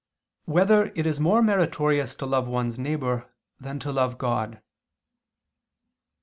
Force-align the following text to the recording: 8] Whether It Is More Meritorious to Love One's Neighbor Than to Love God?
8] 0.47 0.49
Whether 0.53 0.85
It 0.95 1.05
Is 1.05 1.19
More 1.19 1.43
Meritorious 1.43 2.15
to 2.15 2.25
Love 2.25 2.47
One's 2.47 2.79
Neighbor 2.79 3.27
Than 3.59 3.77
to 3.77 3.91
Love 3.91 4.17
God? 4.17 4.59